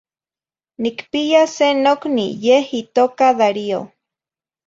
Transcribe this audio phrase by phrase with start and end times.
[0.81, 3.81] Nicpiya ce nocni, yeh itoca Darío